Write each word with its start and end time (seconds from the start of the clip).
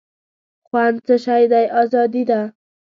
خوند 0.67 0.95
څه 1.07 1.15
شی 1.25 1.43
دی 1.51 1.65
آزادي 1.81 2.23
ده. 2.29 2.41